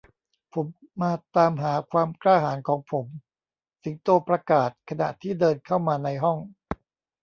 [0.53, 0.67] ผม
[1.01, 3.05] มาตามหาความกล้าหาญของผม
[3.83, 6.37] สิงโตประกาศขณะที่เดินเข้ามาในห้อง